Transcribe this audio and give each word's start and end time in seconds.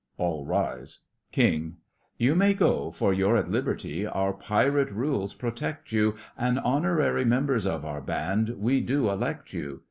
(all 0.17 0.47
rise) 0.47 1.01
KING: 1.31 1.75
You 2.17 2.33
may 2.33 2.55
go, 2.55 2.89
for 2.89 3.13
you're 3.13 3.37
at 3.37 3.51
liberty, 3.51 4.03
our 4.03 4.33
pirate 4.33 4.89
rules 4.89 5.35
protect 5.35 5.91
you, 5.91 6.15
And 6.35 6.57
honorary 6.57 7.23
members 7.23 7.67
of 7.67 7.85
our 7.85 8.01
band 8.01 8.55
we 8.57 8.81
do 8.81 9.07
elect 9.11 9.53
you! 9.53 9.79